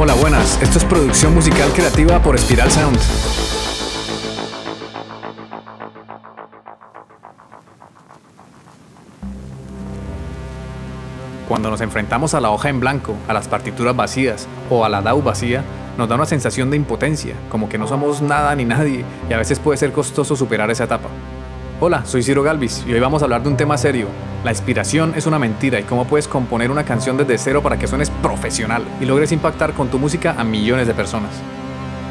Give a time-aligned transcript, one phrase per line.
[0.00, 0.62] Hola, buenas.
[0.62, 2.96] Esto es producción musical creativa por Spiral Sound.
[11.48, 15.02] Cuando nos enfrentamos a la hoja en blanco, a las partituras vacías o a la
[15.02, 15.64] DAW vacía,
[15.96, 19.38] nos da una sensación de impotencia, como que no somos nada ni nadie y a
[19.38, 21.08] veces puede ser costoso superar esa etapa.
[21.80, 24.08] Hola, soy Ciro Galvis y hoy vamos a hablar de un tema serio.
[24.42, 27.86] La inspiración es una mentira y cómo puedes componer una canción desde cero para que
[27.86, 31.30] suenes profesional y logres impactar con tu música a millones de personas.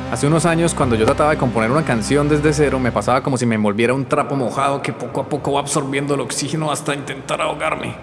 [0.09, 3.38] Hace unos años, cuando yo trataba de componer una canción desde cero, me pasaba como
[3.38, 6.95] si me envolviera un trapo mojado que poco a poco va absorbiendo el oxígeno hasta
[6.95, 7.93] intentar ahogarme.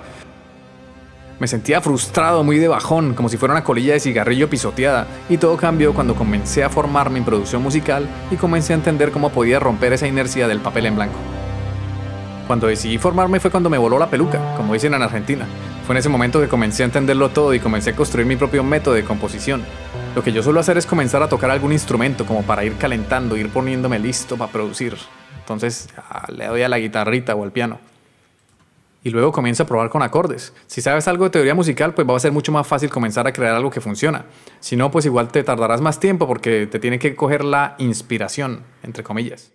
[1.40, 5.38] Me sentía frustrado, muy de bajón, como si fuera una colilla de cigarrillo pisoteada, y
[5.38, 9.58] todo cambió cuando comencé a formarme en producción musical y comencé a entender cómo podía
[9.58, 11.33] romper esa inercia del papel en blanco.
[12.46, 15.46] Cuando decidí formarme fue cuando me voló la peluca, como dicen en Argentina.
[15.86, 18.62] Fue en ese momento que comencé a entenderlo todo y comencé a construir mi propio
[18.62, 19.62] método de composición.
[20.14, 23.36] Lo que yo suelo hacer es comenzar a tocar algún instrumento como para ir calentando,
[23.36, 24.96] ir poniéndome listo para producir.
[25.40, 25.88] Entonces
[26.28, 27.78] le doy a la guitarrita o al piano
[29.04, 30.54] y luego comienza a probar con acordes.
[30.66, 33.32] Si sabes algo de teoría musical, pues va a ser mucho más fácil comenzar a
[33.32, 34.24] crear algo que funciona.
[34.60, 38.62] Si no, pues igual te tardarás más tiempo porque te tiene que coger la inspiración,
[38.82, 39.53] entre comillas.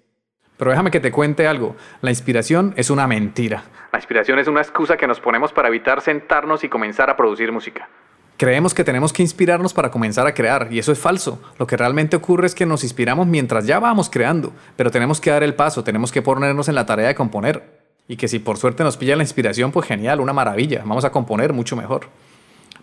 [0.59, 1.77] Pero déjame que te cuente algo.
[2.01, 3.63] La inspiración es una mentira.
[3.93, 7.49] La inspiración es una excusa que nos ponemos para evitar sentarnos y comenzar a producir
[7.53, 7.87] música.
[8.35, 11.41] Creemos que tenemos que inspirarnos para comenzar a crear, y eso es falso.
[11.57, 15.29] Lo que realmente ocurre es que nos inspiramos mientras ya vamos creando, pero tenemos que
[15.29, 17.63] dar el paso, tenemos que ponernos en la tarea de componer.
[18.09, 21.11] Y que si por suerte nos pilla la inspiración, pues genial, una maravilla, vamos a
[21.11, 22.07] componer mucho mejor.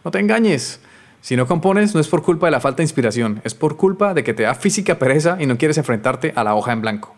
[0.03, 0.81] No te engañes,
[1.21, 4.15] si no compones no es por culpa de la falta de inspiración, es por culpa
[4.15, 7.17] de que te da física pereza y no quieres enfrentarte a la hoja en blanco.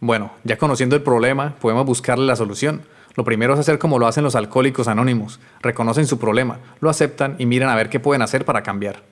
[0.00, 2.82] Bueno, ya conociendo el problema, podemos buscarle la solución.
[3.14, 7.34] Lo primero es hacer como lo hacen los alcohólicos anónimos, reconocen su problema, lo aceptan
[7.38, 9.02] y miran a ver qué pueden hacer para cambiar.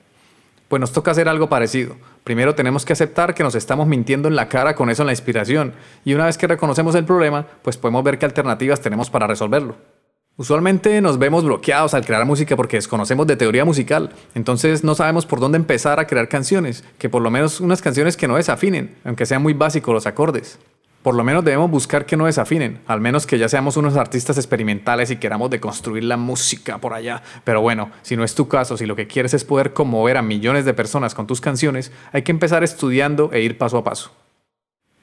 [0.67, 1.95] Pues nos toca hacer algo parecido.
[2.23, 5.13] Primero tenemos que aceptar que nos estamos mintiendo en la cara con eso en la
[5.13, 5.73] inspiración,
[6.03, 9.75] y una vez que reconocemos el problema, pues podemos ver qué alternativas tenemos para resolverlo.
[10.37, 15.25] Usualmente nos vemos bloqueados al crear música porque desconocemos de teoría musical, entonces no sabemos
[15.25, 18.95] por dónde empezar a crear canciones, que por lo menos unas canciones que no desafinen,
[19.03, 20.59] aunque sean muy básicos los acordes.
[21.05, 24.37] Por lo menos debemos buscar que no desafinen, al menos que ya seamos unos artistas
[24.37, 27.21] experimentales y queramos deconstruir la música por allá.
[27.43, 30.23] Pero bueno, si no es tu caso, si lo que quieres es poder conmover a
[30.23, 34.13] millones de personas con tus canciones, hay que empezar estudiando e ir paso a paso.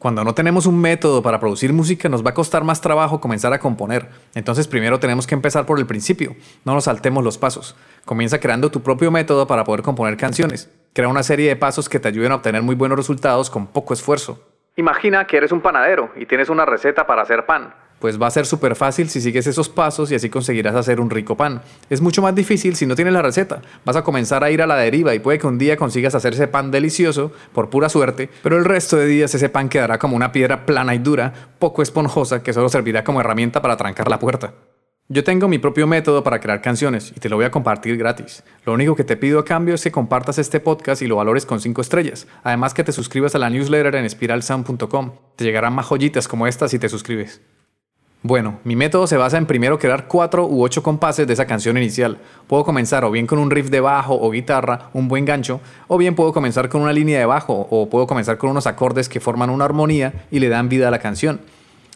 [0.01, 3.53] Cuando no tenemos un método para producir música, nos va a costar más trabajo comenzar
[3.53, 4.09] a componer.
[4.35, 6.35] Entonces primero tenemos que empezar por el principio,
[6.65, 7.77] no nos saltemos los pasos.
[8.05, 10.69] Comienza creando tu propio método para poder componer canciones.
[10.95, 13.95] Crea una serie de pasos que te ayuden a obtener muy buenos resultados con poco
[13.95, 14.52] esfuerzo.
[14.77, 17.75] Imagina que eres un panadero y tienes una receta para hacer pan.
[17.99, 21.11] Pues va a ser súper fácil si sigues esos pasos y así conseguirás hacer un
[21.11, 21.61] rico pan.
[21.91, 23.61] Es mucho más difícil si no tienes la receta.
[23.85, 26.33] Vas a comenzar a ir a la deriva y puede que un día consigas hacer
[26.33, 30.17] ese pan delicioso, por pura suerte, pero el resto de días ese pan quedará como
[30.17, 34.19] una piedra plana y dura, poco esponjosa, que solo servirá como herramienta para trancar la
[34.19, 34.55] puerta.
[35.13, 38.43] Yo tengo mi propio método para crear canciones y te lo voy a compartir gratis.
[38.65, 41.45] Lo único que te pido a cambio es que compartas este podcast y lo valores
[41.45, 42.27] con 5 estrellas.
[42.43, 45.11] Además que te suscribas a la newsletter en spiralsound.com.
[45.37, 47.43] Te llegarán más joyitas como estas si te suscribes.
[48.23, 51.77] Bueno, mi método se basa en primero crear 4 u 8 compases de esa canción
[51.77, 52.17] inicial.
[52.47, 55.99] Puedo comenzar o bien con un riff de bajo o guitarra, un buen gancho, o
[55.99, 59.21] bien puedo comenzar con una línea de bajo o puedo comenzar con unos acordes que
[59.21, 61.43] forman una armonía y le dan vida a la canción.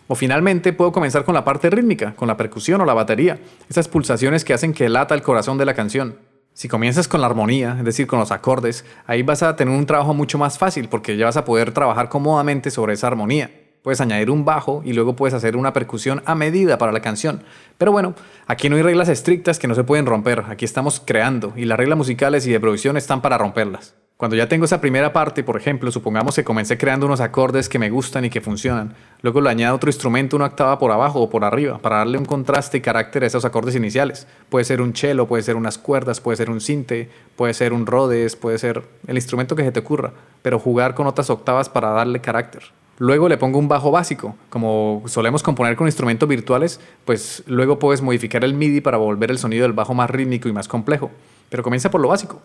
[0.08, 3.88] O finalmente puedo comenzar con la parte rítmica, con la percusión o la batería, esas
[3.88, 6.18] pulsaciones que hacen que lata el corazón de la canción.
[6.52, 9.84] Si comienzas con la armonía, es decir, con los acordes, ahí vas a tener un
[9.84, 13.50] trabajo mucho más fácil porque ya vas a poder trabajar cómodamente sobre esa armonía.
[13.82, 17.42] Puedes añadir un bajo y luego puedes hacer una percusión a medida para la canción.
[17.76, 18.14] Pero bueno,
[18.46, 21.78] aquí no hay reglas estrictas que no se pueden romper, aquí estamos creando y las
[21.78, 23.94] reglas musicales y de producción están para romperlas.
[24.16, 27.78] Cuando ya tengo esa primera parte, por ejemplo, supongamos que comencé creando unos acordes que
[27.78, 31.28] me gustan y que funcionan, luego le añado otro instrumento, una octava por abajo o
[31.28, 34.26] por arriba, para darle un contraste y carácter a esos acordes iniciales.
[34.48, 37.84] Puede ser un cello, puede ser unas cuerdas, puede ser un cinte, puede ser un
[37.84, 41.90] Rhodes, puede ser el instrumento que se te ocurra, pero jugar con otras octavas para
[41.90, 42.62] darle carácter.
[42.96, 44.34] Luego le pongo un bajo básico.
[44.48, 49.36] Como solemos componer con instrumentos virtuales, pues luego puedes modificar el MIDI para volver el
[49.36, 51.10] sonido del bajo más rítmico y más complejo.
[51.50, 52.40] Pero comienza por lo básico.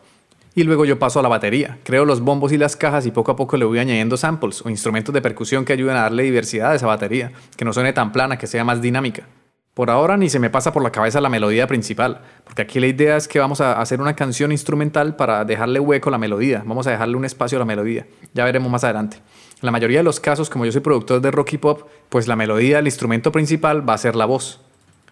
[0.54, 3.32] Y luego yo paso a la batería, creo los bombos y las cajas y poco
[3.32, 6.72] a poco le voy añadiendo samples o instrumentos de percusión que ayuden a darle diversidad
[6.72, 9.28] a esa batería, que no suene tan plana, que sea más dinámica.
[9.74, 12.88] Por ahora ni se me pasa por la cabeza la melodía principal, porque aquí la
[12.88, 16.62] idea es que vamos a hacer una canción instrumental para dejarle hueco a la melodía,
[16.66, 19.18] vamos a dejarle un espacio a la melodía, ya veremos más adelante.
[19.62, 22.28] En la mayoría de los casos, como yo soy productor de rock y pop, pues
[22.28, 24.60] la melodía, el instrumento principal va a ser la voz.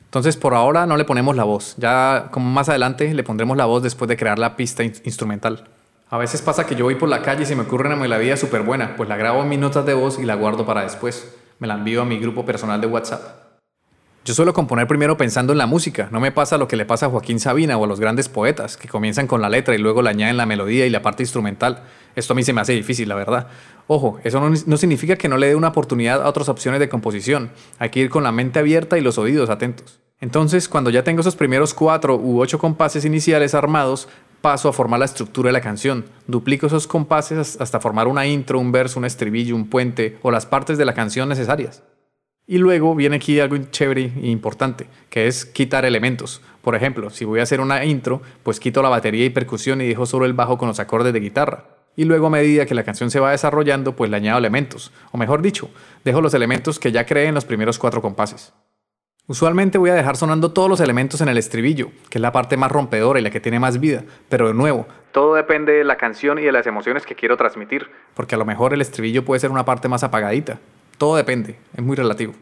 [0.10, 3.66] Entonces por ahora no le ponemos la voz, ya como más adelante le pondremos la
[3.66, 5.66] voz después de crear la pista instrumental.
[6.10, 8.36] A veces pasa que yo voy por la calle y se me ocurre una melodía
[8.36, 11.32] súper buena, pues la grabo en mis notas de voz y la guardo para después.
[11.60, 13.49] Me la envío a mi grupo personal de WhatsApp.
[14.26, 17.06] Yo suelo componer primero pensando en la música, no me pasa lo que le pasa
[17.06, 20.02] a Joaquín Sabina o a los grandes poetas, que comienzan con la letra y luego
[20.02, 21.84] le añaden la melodía y la parte instrumental.
[22.16, 23.48] Esto a mí se me hace difícil, la verdad.
[23.88, 27.50] Ojo, eso no, significa que no le dé una oportunidad a otras opciones de composición,
[27.80, 30.00] hay que ir con la mente abierta y los oídos atentos.
[30.20, 34.10] Entonces, cuando ya tengo esos primeros cuatro u ocho compases iniciales armados,
[34.42, 36.06] paso a formar la estructura de la canción.
[36.28, 40.46] Duplico esos compases hasta formar una intro, un verso, un estribillo, un puente o las
[40.46, 41.84] partes de la canción necesarias.
[42.52, 46.42] Y luego viene aquí algo chévere e importante, que es quitar elementos.
[46.64, 49.88] Por ejemplo, si voy a hacer una intro, pues quito la batería y percusión y
[49.88, 51.66] dejo solo el bajo con los acordes de guitarra.
[51.96, 54.92] Y luego a medida que la canción se va desarrollando, pues le añado elementos.
[55.12, 55.70] O mejor dicho,
[56.04, 58.52] dejo los elementos que ya creé en los primeros cuatro compases.
[59.28, 62.58] Usualmente voy a dejar sonando todos los elementos en el estribillo, que es la parte
[62.58, 65.98] más rompedora y la que tiene más vida, pero de nuevo, todo depende de la
[65.98, 69.40] canción y de las emociones que quiero transmitir, porque a lo mejor el estribillo puede
[69.40, 70.60] ser una parte más apagadita.
[71.00, 72.34] Todo depende, es muy relativo.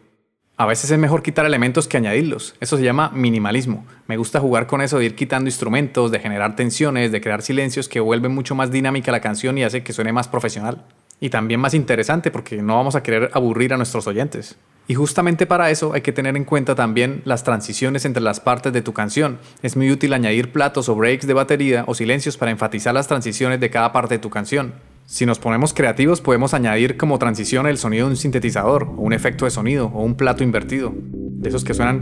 [0.58, 2.56] A veces es mejor quitar elementos que añadirlos.
[2.60, 3.86] Eso se llama minimalismo.
[4.08, 7.88] Me gusta jugar con eso de ir quitando instrumentos, de generar tensiones, de crear silencios
[7.88, 10.84] que vuelven mucho más dinámica la canción y hace que suene más profesional.
[11.20, 14.58] Y también más interesante porque no vamos a querer aburrir a nuestros oyentes.
[14.90, 18.72] Y justamente para eso hay que tener en cuenta también las transiciones entre las partes
[18.72, 19.40] de tu canción.
[19.62, 23.60] Es muy útil añadir platos o breaks de batería o silencios para enfatizar las transiciones
[23.60, 24.76] de cada parte de tu canción.
[25.06, 29.14] Si nos ponemos creativos podemos añadir como transición el sonido de un sintetizador, o un
[29.14, 30.94] efecto de sonido, o un plato invertido.
[30.94, 32.02] De esos que suenan...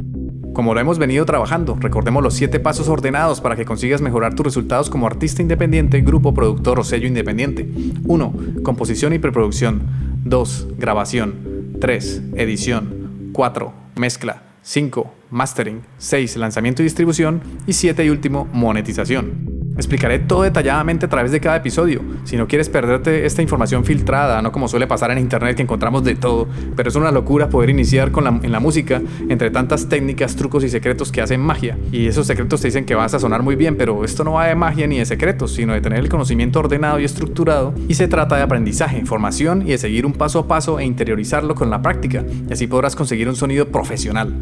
[0.53, 4.45] Como lo hemos venido trabajando, recordemos los 7 pasos ordenados para que consigas mejorar tus
[4.45, 7.69] resultados como artista independiente, grupo, productor o sello independiente.
[8.03, 8.33] 1.
[8.61, 9.81] Composición y preproducción.
[10.25, 10.67] 2.
[10.77, 11.77] Grabación.
[11.79, 12.23] 3.
[12.35, 13.31] Edición.
[13.31, 13.73] 4.
[13.95, 14.43] Mezcla.
[14.61, 15.13] 5.
[15.31, 15.81] Mastering.
[15.97, 16.35] 6.
[16.37, 17.41] Lanzamiento y distribución.
[17.65, 19.50] Y 7 y último, monetización.
[19.75, 22.01] Explicaré todo detalladamente a través de cada episodio.
[22.23, 26.03] Si no quieres perderte esta información filtrada, no como suele pasar en internet que encontramos
[26.03, 29.87] de todo, pero es una locura poder iniciar con la, en la música entre tantas
[29.89, 31.77] técnicas, trucos y secretos que hacen magia.
[31.91, 34.47] Y esos secretos te dicen que vas a sonar muy bien, pero esto no va
[34.47, 37.73] de magia ni de secretos, sino de tener el conocimiento ordenado y estructurado.
[37.87, 41.55] Y se trata de aprendizaje, información y de seguir un paso a paso e interiorizarlo
[41.55, 42.25] con la práctica.
[42.49, 44.33] Y así podrás conseguir un sonido profesional.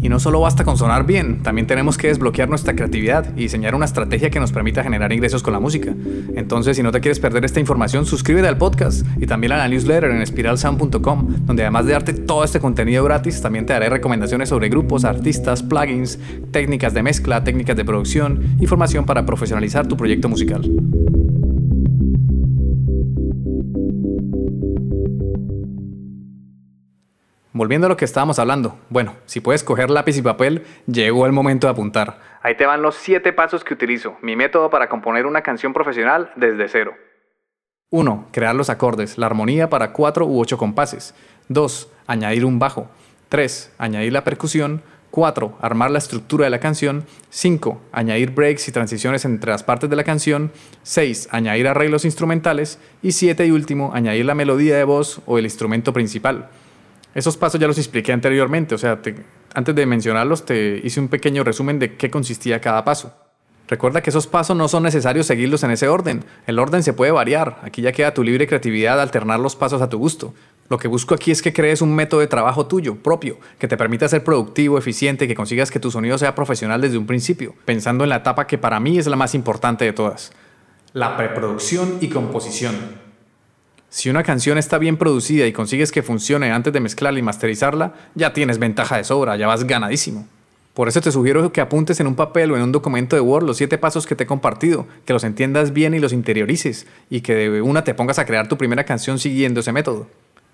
[0.00, 3.74] Y no solo basta con sonar bien, también tenemos que desbloquear nuestra creatividad y diseñar
[3.74, 5.94] una estrategia que nos permita generar ingresos con la música.
[6.34, 9.68] Entonces, si no te quieres perder esta información, suscríbete al podcast y también a la
[9.68, 14.48] newsletter en spiralsound.com, donde además de darte todo este contenido gratis, también te daré recomendaciones
[14.48, 16.18] sobre grupos, artistas, plugins,
[16.52, 20.62] técnicas de mezcla, técnicas de producción y formación para profesionalizar tu proyecto musical.
[27.58, 31.32] Volviendo a lo que estábamos hablando, bueno, si puedes coger lápiz y papel, llegó el
[31.32, 32.20] momento de apuntar.
[32.40, 36.30] Ahí te van los 7 pasos que utilizo, mi método para componer una canción profesional
[36.36, 36.94] desde cero.
[37.90, 38.28] 1.
[38.30, 41.16] Crear los acordes, la armonía para 4 u 8 compases.
[41.48, 41.90] 2.
[42.06, 42.90] Añadir un bajo.
[43.28, 43.74] 3.
[43.76, 44.80] Añadir la percusión.
[45.10, 45.58] 4.
[45.60, 47.06] Armar la estructura de la canción.
[47.30, 47.80] 5.
[47.90, 50.52] Añadir breaks y transiciones entre las partes de la canción.
[50.84, 51.30] 6.
[51.32, 52.78] Añadir arreglos instrumentales.
[53.02, 56.50] Y 7 y último, añadir la melodía de voz o el instrumento principal.
[57.14, 59.00] Esos pasos ya los expliqué anteriormente, o sea,
[59.54, 63.14] antes de mencionarlos te hice un pequeño resumen de qué consistía cada paso.
[63.68, 66.24] Recuerda que esos pasos no son necesarios seguirlos en ese orden.
[66.46, 67.58] El orden se puede variar.
[67.62, 70.32] Aquí ya queda tu libre creatividad alternar los pasos a tu gusto.
[70.70, 73.76] Lo que busco aquí es que crees un método de trabajo tuyo, propio, que te
[73.76, 78.04] permita ser productivo, eficiente, que consigas que tu sonido sea profesional desde un principio, pensando
[78.04, 80.32] en la etapa que para mí es la más importante de todas.
[80.94, 83.07] La preproducción y composición.
[83.90, 87.94] Si una canción está bien producida y consigues que funcione antes de mezclarla y masterizarla,
[88.14, 90.26] ya tienes ventaja de sobra, ya vas ganadísimo.
[90.74, 93.44] Por eso te sugiero que apuntes en un papel o en un documento de Word
[93.44, 97.22] los siete pasos que te he compartido, que los entiendas bien y los interiorices, y
[97.22, 100.06] que de una te pongas a crear tu primera canción siguiendo ese método.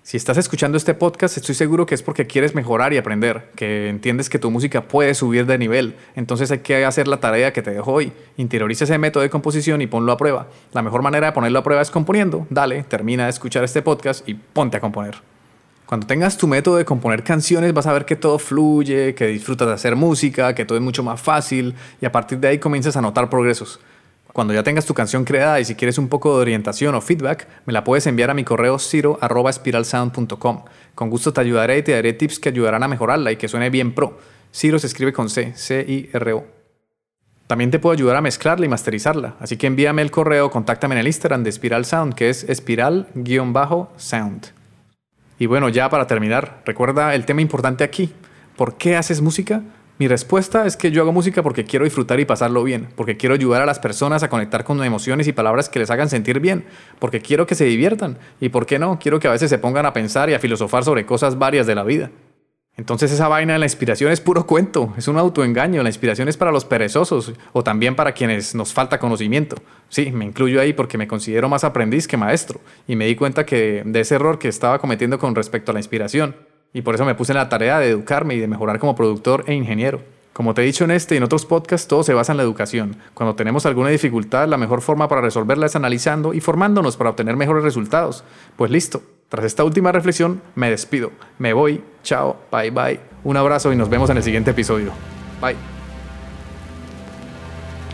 [0.05, 3.89] Si estás escuchando este podcast, estoy seguro que es porque quieres mejorar y aprender, que
[3.89, 5.95] entiendes que tu música puede subir de nivel.
[6.15, 8.13] Entonces hay que hacer la tarea que te dejo hoy.
[8.37, 10.47] Interioriza ese método de composición y ponlo a prueba.
[10.73, 12.45] La mejor manera de ponerlo a prueba es componiendo.
[12.51, 15.15] Dale, termina de escuchar este podcast y ponte a componer.
[15.87, 19.67] Cuando tengas tu método de componer canciones vas a ver que todo fluye, que disfrutas
[19.67, 22.95] de hacer música, que todo es mucho más fácil y a partir de ahí comienzas
[22.95, 23.79] a notar progresos.
[24.35, 27.47] Cuando ya tengas tu canción creada y si quieres un poco de orientación o feedback,
[27.65, 30.65] me la puedes enviar a mi correo ciro.espiralsound.com.
[30.93, 33.69] Con gusto te ayudaré y te daré tips que ayudarán a mejorarla y que suene
[33.69, 34.19] bien pro.
[34.53, 36.43] Ciro se escribe con C, C-I-R-O.
[37.47, 40.99] También te puedo ayudar a mezclarla y masterizarla, así que envíame el correo, contáctame en
[40.99, 44.47] el Instagram de Spiral Sound, que es espiral-sound.
[45.39, 48.11] Y bueno, ya para terminar, recuerda el tema importante aquí.
[48.57, 49.61] ¿Por qué haces música?
[49.97, 53.33] Mi respuesta es que yo hago música porque quiero disfrutar y pasarlo bien, porque quiero
[53.33, 56.65] ayudar a las personas a conectar con emociones y palabras que les hagan sentir bien,
[56.99, 58.99] porque quiero que se diviertan y, ¿por qué no?
[58.99, 61.75] Quiero que a veces se pongan a pensar y a filosofar sobre cosas varias de
[61.75, 62.11] la vida.
[62.75, 66.35] Entonces esa vaina de la inspiración es puro cuento, es un autoengaño, la inspiración es
[66.35, 69.55] para los perezosos o también para quienes nos falta conocimiento.
[69.87, 73.45] Sí, me incluyo ahí porque me considero más aprendiz que maestro y me di cuenta
[73.45, 76.35] que de ese error que estaba cometiendo con respecto a la inspiración
[76.75, 79.45] y por eso me puse en la tarea de educarme y de mejorar como productor
[79.47, 80.01] e ingeniero.
[80.33, 82.43] Como te he dicho en este y en otros podcasts, todo se basa en la
[82.43, 82.97] educación.
[83.13, 87.37] Cuando tenemos alguna dificultad, la mejor forma para resolverla es analizando y formándonos para obtener
[87.37, 88.25] mejores resultados.
[88.57, 91.11] Pues listo, tras esta última reflexión, me despido.
[91.39, 91.81] Me voy.
[92.03, 92.35] Chao.
[92.51, 92.99] Bye bye.
[93.23, 94.91] Un abrazo y nos vemos en el siguiente episodio.
[95.41, 95.55] Bye.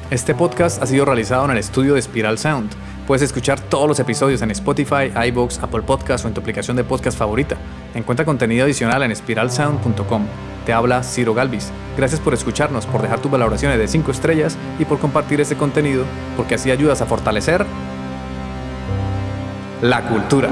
[0.10, 2.72] Este podcast ha sido realizado en el estudio de Spiral Sound
[3.12, 6.84] Puedes escuchar todos los episodios en Spotify, iBox, Apple Podcasts o en tu aplicación de
[6.84, 7.58] podcast favorita.
[7.94, 10.26] Encuentra contenido adicional en spiralsound.com.
[10.66, 11.72] Te habla Ciro Galvis.
[11.98, 16.06] Gracias por escucharnos, por dejar tus valoraciones de 5 estrellas y por compartir este contenido,
[16.38, 17.66] porque así ayudas a fortalecer
[19.82, 20.50] la cultura.